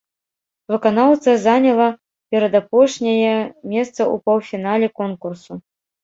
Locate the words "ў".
4.13-4.15